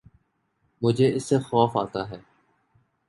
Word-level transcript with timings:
مجھے 0.81 1.07
اس 1.15 1.25
سے 1.25 1.39
خوف 1.39 1.77
آتا 1.77 2.09
ہے 2.09 2.17